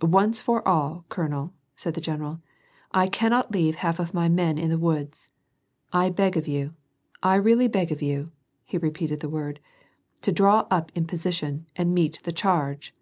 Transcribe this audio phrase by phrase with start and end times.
[0.00, 2.40] "Once for all, colonel,'* said the general,''
[3.02, 5.28] I cannot leave half of my men in the woods.
[5.92, 6.70] I beg of you,
[7.22, 8.28] I really beg of you,"
[8.64, 9.60] he repeated the word,
[10.22, 12.94] "to draw up in position, and meet the charge."